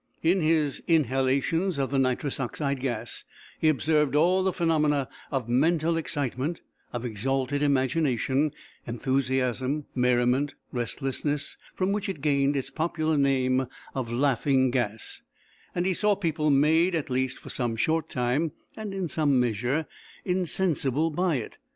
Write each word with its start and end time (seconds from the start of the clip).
In 0.23 0.41
his 0.41 0.81
inhalations 0.87 1.77
of 1.77 1.91
the 1.91 1.99
nitrous 1.99 2.39
oxide 2.39 2.79
gas 2.79 3.23
he 3.59 3.69
observed 3.69 4.15
all 4.15 4.41
the 4.41 4.51
phenomena 4.51 5.07
of 5.29 5.47
mental 5.47 5.95
excitement, 5.95 6.59
of 6.91 7.05
exalted 7.05 7.61
imagination, 7.61 8.51
enthusiasm, 8.87 9.85
merriment, 9.93 10.55
restlessness, 10.71 11.55
from 11.75 11.91
which 11.91 12.09
it 12.09 12.19
gained 12.21 12.55
its 12.55 12.71
popular 12.71 13.15
name 13.15 13.67
of 13.93 14.11
"laughing 14.11 14.71
gas"; 14.71 15.21
and 15.75 15.85
he 15.85 15.93
saw 15.93 16.15
people 16.15 16.49
made, 16.49 16.95
at 16.95 17.11
least 17.11 17.37
for 17.37 17.49
some 17.49 17.75
short 17.75 18.09
time 18.09 18.53
and 18.75 18.95
in 18.95 19.07
some 19.07 19.39
measure, 19.39 19.85
insensible 20.25 21.11
by 21.11 21.35
it. 21.35 21.57